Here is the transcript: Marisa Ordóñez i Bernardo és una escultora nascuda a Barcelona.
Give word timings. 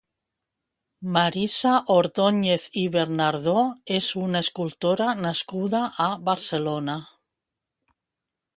Marisa 1.17 1.73
Ordóñez 1.97 2.63
i 2.83 2.87
Bernardo 2.95 3.55
és 3.99 4.07
una 4.23 4.41
escultora 4.47 5.13
nascuda 5.27 5.83
a 6.07 6.11
Barcelona. 6.31 6.97